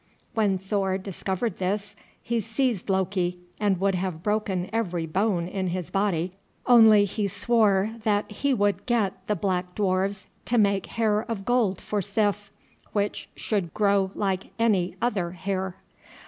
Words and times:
When 0.33 0.57
Thor 0.57 0.97
discovered 0.97 1.59
this 1.59 1.95
he 2.23 2.39
seized 2.39 2.89
Loki, 2.89 3.37
and 3.59 3.79
would 3.79 3.93
have 3.93 4.23
broken 4.23 4.67
every 4.73 5.05
bone 5.05 5.47
in 5.47 5.67
his 5.67 5.91
body, 5.91 6.31
only 6.65 7.05
he 7.05 7.27
swore 7.27 7.91
that 8.03 8.31
he 8.31 8.51
would 8.51 8.87
get 8.87 9.27
the 9.27 9.35
black 9.35 9.75
dwarfs 9.75 10.25
to 10.45 10.57
make 10.57 10.87
hair 10.87 11.19
of 11.29 11.45
gold 11.45 11.79
for 11.79 12.01
Sif, 12.01 12.51
which 12.93 13.29
should 13.35 13.75
grow 13.75 14.09
like 14.15 14.47
any 14.57 14.95
other 15.03 15.33
hair. 15.33 15.75